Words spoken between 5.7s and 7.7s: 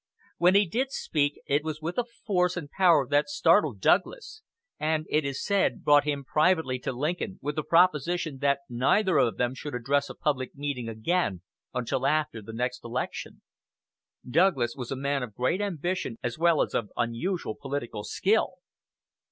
brought him privately to Lincoln with the